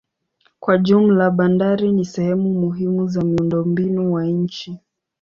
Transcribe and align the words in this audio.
Kwa 0.59 0.77
jumla 0.77 1.31
bandari 1.31 1.91
ni 1.91 2.05
sehemu 2.05 2.53
muhimu 2.53 3.07
za 3.07 3.21
miundombinu 3.23 4.13
wa 4.13 4.25
nchi. 4.25 4.77